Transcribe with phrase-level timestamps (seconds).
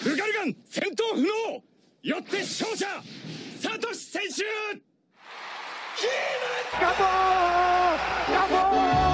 [0.00, 1.62] フガルガン戦闘不能
[2.02, 2.86] よって勝者
[3.60, 6.10] サトシ選手キー
[6.80, 7.08] マンガポー
[8.32, 9.09] ガポー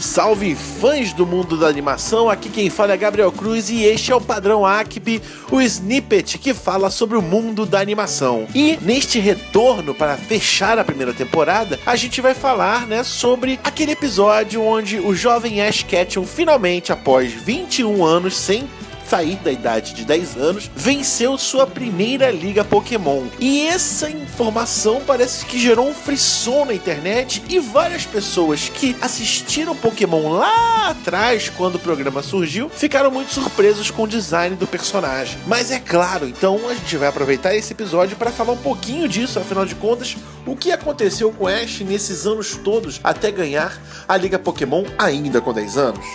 [0.00, 4.14] Salve fãs do mundo da animação, aqui quem fala é Gabriel Cruz e este é
[4.14, 5.20] o Padrão Acp,
[5.50, 8.46] o snippet que fala sobre o mundo da animação.
[8.54, 13.92] E neste retorno para fechar a primeira temporada, a gente vai falar, né, sobre aquele
[13.92, 18.68] episódio onde o jovem Ash Ketchum finalmente, após 21 anos sem
[19.10, 23.24] sair da idade de 10 anos, venceu sua primeira liga Pokémon.
[23.40, 29.74] E essa informação parece que gerou um frisson na internet e várias pessoas que assistiram
[29.74, 35.38] Pokémon lá atrás, quando o programa surgiu, ficaram muito surpresos com o design do personagem.
[35.44, 39.40] Mas é claro, então a gente vai aproveitar esse episódio para falar um pouquinho disso,
[39.40, 44.38] afinal de contas, o que aconteceu com Ash nesses anos todos até ganhar a Liga
[44.38, 46.06] Pokémon ainda com 10 anos.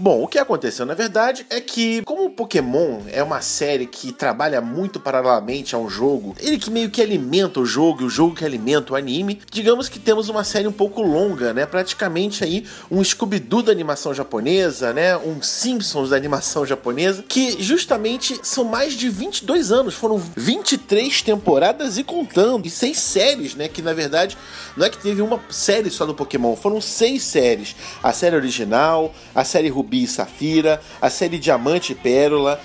[0.00, 4.12] Bom, o que aconteceu na verdade é que, como o Pokémon é uma série que
[4.12, 8.08] trabalha muito paralelamente a um jogo, ele que meio que alimenta o jogo e o
[8.08, 11.66] jogo que alimenta o anime, digamos que temos uma série um pouco longa, né?
[11.66, 15.16] Praticamente aí um Scooby-Doo da animação japonesa, né?
[15.16, 21.98] Um Simpsons da animação japonesa, que justamente são mais de 22 anos, foram 23 temporadas
[21.98, 23.66] e contando, e seis séries, né?
[23.66, 24.38] Que na verdade
[24.76, 27.74] não é que teve uma série só do Pokémon, foram seis séries.
[28.00, 32.60] A série original, a série Ruby Rubi e Safira, a série Diamante e Pérola,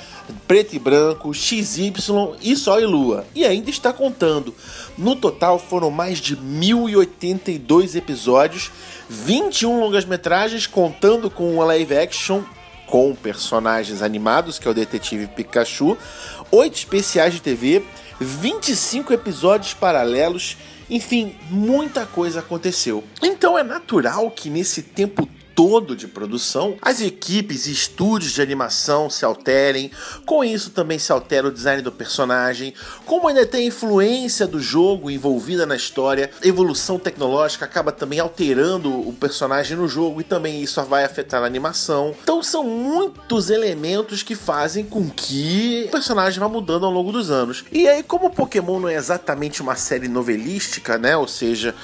[0.46, 1.94] Preto e Branco, XY
[2.42, 3.26] e Sol e Lua.
[3.34, 4.54] E ainda está contando.
[4.98, 8.72] No total foram mais de 1082 episódios,
[9.10, 12.42] 21 longas-metragens, contando com uma live action
[12.86, 15.98] com personagens animados, que é o Detetive Pikachu,
[16.52, 17.82] 8 especiais de TV,
[18.20, 20.58] 25 episódios paralelos,
[20.90, 23.04] enfim, muita coisa aconteceu.
[23.22, 29.10] Então é natural que nesse tempo todo de produção, as equipes e estúdios de animação
[29.10, 29.92] se alterem,
[30.26, 32.74] com isso também se altera o design do personagem,
[33.06, 38.92] como ainda tem a influência do jogo envolvida na história, evolução tecnológica acaba também alterando
[39.08, 42.16] o personagem no jogo e também isso vai afetar a animação.
[42.22, 47.30] Então são muitos elementos que fazem com que o personagem vá mudando ao longo dos
[47.32, 47.64] anos.
[47.72, 51.16] E aí, como Pokémon não é exatamente uma série novelística, né?
[51.16, 51.76] Ou seja,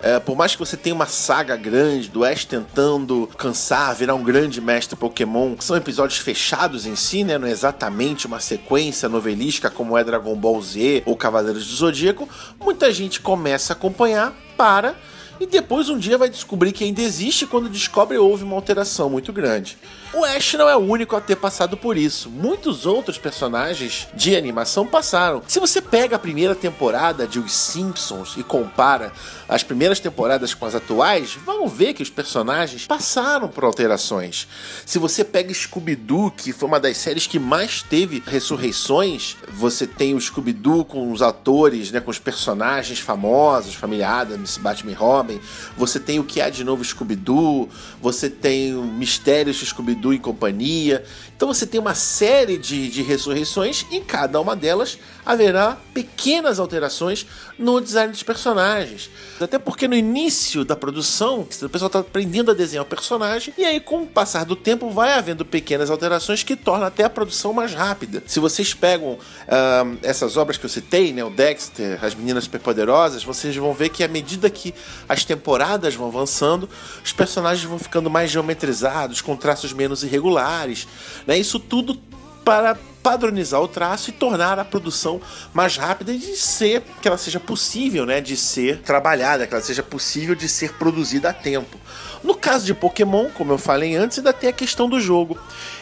[0.00, 4.22] é, por mais que você tenha uma saga grande do Ash tentando cansar, virar um
[4.22, 7.36] grande mestre Pokémon, são episódios fechados em si, né?
[7.36, 12.28] Não é exatamente uma sequência novelística como é Dragon Ball Z ou Cavaleiros do Zodíaco.
[12.60, 14.96] Muita gente começa a acompanhar, para
[15.40, 19.32] e depois um dia vai descobrir que ainda existe quando descobre houve uma alteração muito
[19.32, 19.78] grande.
[20.12, 22.30] O Ash não é o único a ter passado por isso.
[22.30, 25.42] Muitos outros personagens de animação passaram.
[25.46, 29.12] Se você pega a primeira temporada de Os Simpsons e compara
[29.46, 34.48] as primeiras temporadas com as atuais, vão ver que os personagens passaram por alterações.
[34.86, 40.14] Se você pega Scooby-Doo, que foi uma das séries que mais teve ressurreições, você tem
[40.14, 45.27] o Scooby-Doo com os atores, né, com os personagens famosos, Família Adams, Batman Robin,
[45.76, 47.68] Você tem o que há de novo Scooby-Doo,
[48.00, 51.04] você tem Mistérios de Scooby-Doo e companhia.
[51.36, 56.58] Então você tem uma série de, de ressurreições e em cada uma delas haverá pequenas
[56.58, 57.26] alterações
[57.58, 59.10] no design dos personagens.
[59.38, 63.64] Até porque no início da produção, o pessoal está aprendendo a desenhar o personagem, e
[63.64, 67.52] aí, com o passar do tempo, vai havendo pequenas alterações que tornam até a produção
[67.52, 68.22] mais rápida.
[68.26, 73.22] Se vocês pegam uh, essas obras que eu citei, né, o Dexter, as Meninas Superpoderosas,
[73.22, 74.74] vocês vão ver que à medida que
[75.08, 76.68] as temporadas vão avançando,
[77.04, 80.86] os personagens vão ficando mais geometrizados, com traços menos irregulares.
[81.26, 81.38] Né?
[81.38, 81.98] Isso tudo
[82.44, 85.20] para padronizar o traço e tornar a produção
[85.52, 89.62] mais rápida e de ser que ela seja possível, né, de ser trabalhada, que ela
[89.62, 91.78] seja possível de ser produzida a tempo.
[92.22, 95.38] No caso de Pokémon, como eu falei antes, ainda tem a questão do jogo.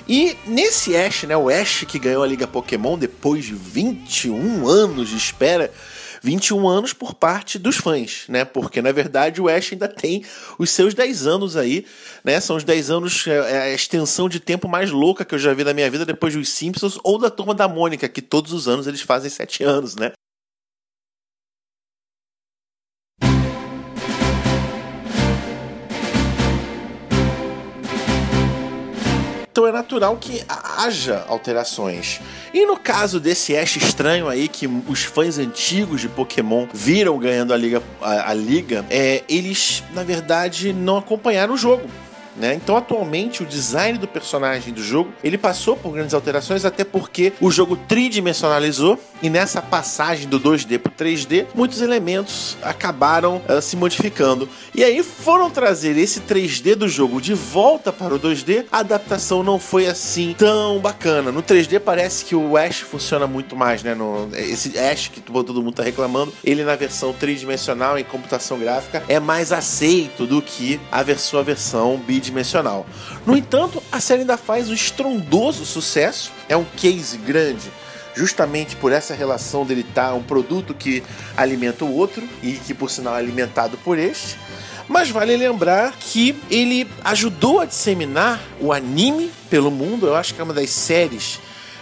[0.06, 5.08] E nesse Ash, né, o Ash que ganhou a Liga Pokémon depois de 21 anos
[5.08, 5.72] de espera,
[6.22, 8.44] 21 anos por parte dos fãs, né?
[8.44, 10.24] Porque na verdade o Ash ainda tem
[10.58, 11.84] os seus 10 anos aí,
[12.24, 12.40] né?
[12.40, 15.52] São os 10 anos, é, é a extensão de tempo mais louca que eu já
[15.54, 18.68] vi na minha vida depois dos Simpsons ou da turma da Mônica, que todos os
[18.68, 20.12] anos eles fazem 7 anos, né?
[29.56, 32.20] Então é natural que haja alterações.
[32.52, 37.54] E no caso desse Ash estranho aí, que os fãs antigos de Pokémon viram ganhando
[37.54, 41.88] a liga, a, a liga é, eles, na verdade, não acompanharam o jogo.
[42.38, 42.54] Né?
[42.54, 47.32] Então, atualmente, o design do personagem do jogo ele passou por grandes alterações, até porque
[47.40, 53.76] o jogo tridimensionalizou e nessa passagem do 2D para 3D, muitos elementos acabaram uh, se
[53.76, 54.48] modificando.
[54.74, 58.66] E aí foram trazer esse 3D do jogo de volta para o 2D.
[58.70, 61.32] A adaptação não foi assim tão bacana.
[61.32, 63.94] No 3D parece que o Ash funciona muito mais, né?
[63.94, 69.02] No, esse Ash que todo mundo está reclamando, ele na versão tridimensional em computação gráfica
[69.08, 72.86] é mais aceito do que a sua versão bidimensional tridimensional.
[73.24, 77.70] No entanto, a série ainda faz um estrondoso sucesso, é um case grande
[78.14, 81.02] justamente por essa relação dele estar um produto que
[81.36, 84.38] alimenta o outro e que por sinal é alimentado por este.
[84.88, 90.06] Mas vale lembrar que ele ajudou a disseminar o anime pelo mundo.
[90.06, 91.38] Eu acho que é uma das séries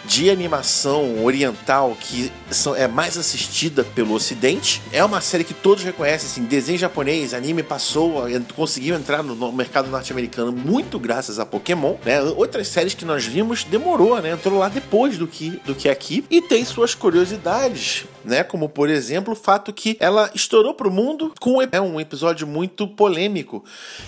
[0.06, 4.82] de animação oriental que são, é mais assistida pelo Ocidente.
[4.92, 8.24] É uma série que todos reconhecem, assim, desenho japonês, anime passou,
[8.54, 12.20] conseguiu entrar no, mercado norte-americano muito graças a Pokémon, né?
[12.22, 14.32] Outras séries que nós vimos demorou, né?
[14.32, 18.42] Entrou lá depois do que, do que aqui e tem suas curiosidades né?
[18.42, 22.86] Como por exemplo o fato que ela estourou pro mundo com é um episódio muito
[22.88, 23.64] polêmico,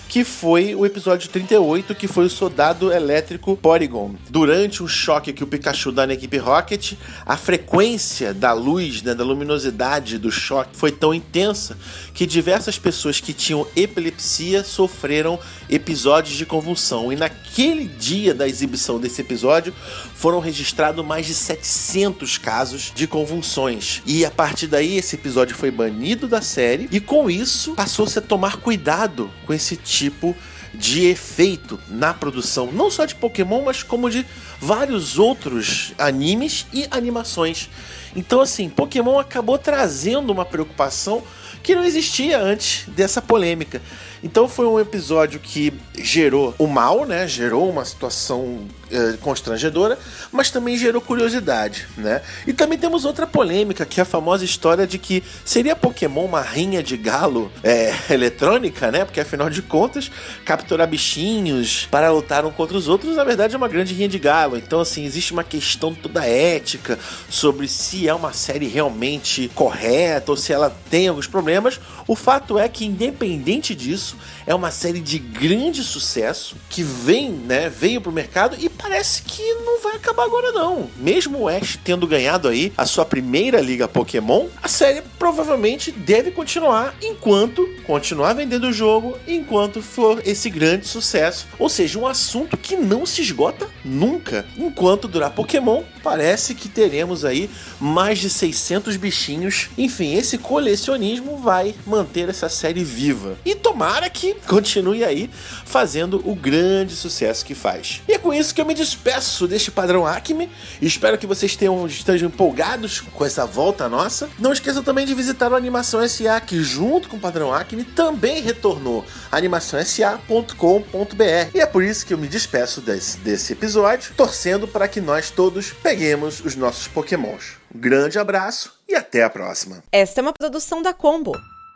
[0.09, 4.15] que foi o episódio 38, que foi o soldado elétrico Porygon.
[4.29, 6.93] Durante um choque que o Pikachu dá na equipe Rocket,
[7.25, 11.77] a frequência da luz, né, da luminosidade do choque foi tão intensa
[12.13, 15.39] que diversas pessoas que tinham epilepsia sofreram
[15.69, 17.11] episódios de convulsão.
[17.11, 19.73] E naquele dia da exibição desse episódio,
[20.15, 24.01] foram registrados mais de 700 casos de convulsões.
[24.05, 28.21] E a partir daí, esse episódio foi banido da série, e com isso passou-se a
[28.21, 30.56] tomar cuidado com esse tipo de
[31.05, 34.25] efeito na produção, não só de Pokémon, mas como de
[34.59, 37.69] vários outros animes e animações.
[38.15, 41.23] Então, assim, Pokémon acabou trazendo uma preocupação
[41.63, 43.81] que não existia antes dessa polêmica.
[44.23, 47.27] Então foi um episódio que gerou o mal, né?
[47.27, 49.99] Gerou uma situação eh, constrangedora,
[50.31, 52.21] mas também gerou curiosidade, né?
[52.45, 56.41] E também temos outra polêmica, que é a famosa história de que seria Pokémon uma
[56.41, 59.03] rinha de galo é, eletrônica, né?
[59.03, 60.09] Porque afinal de contas,
[60.45, 64.19] capturar bichinhos para lutar um contra os outros, na verdade é uma grande rinha de
[64.19, 64.57] galo.
[64.57, 66.97] Então, assim, existe uma questão toda ética
[67.29, 71.77] sobre se é uma série realmente correta ou se ela tem alguns problemas.
[72.07, 74.06] O fato é que, independente disso,
[74.45, 77.69] é uma série de grande sucesso que vem, né?
[77.69, 80.89] Veio pro mercado e parece que não vai acabar agora não.
[80.97, 86.31] Mesmo o Ash tendo ganhado aí a sua primeira liga Pokémon, a série provavelmente deve
[86.31, 91.47] continuar enquanto continuar vendendo o jogo, enquanto for esse grande sucesso.
[91.57, 94.45] Ou seja, um assunto que não se esgota nunca.
[94.57, 97.49] Enquanto durar Pokémon, parece que teremos aí
[97.79, 99.69] mais de 600 bichinhos.
[99.77, 103.37] Enfim, esse colecionismo vai manter essa série viva.
[103.45, 103.55] E
[103.97, 105.29] tomara que continue aí
[105.65, 108.01] fazendo o grande sucesso que faz.
[108.07, 110.49] E é com isso que eu me despeço deste padrão Acme.
[110.81, 114.29] Espero que vocês tenham, estejam empolgados com essa volta nossa.
[114.37, 118.41] Não esqueçam também de visitar o Animação SA, que junto com o padrão Acme também
[118.41, 121.55] retornou animaçãosa.com.br.
[121.55, 125.31] E é por isso que eu me despeço desse, desse episódio, torcendo para que nós
[125.31, 127.57] todos peguemos os nossos pokémons.
[127.73, 129.83] Um grande abraço e até a próxima.
[129.91, 131.33] Esta é uma produção da Combo.